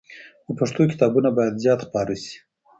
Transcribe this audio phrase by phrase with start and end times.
[0.45, 2.35] د پښتو کتابونه باید زیات خپاره سي.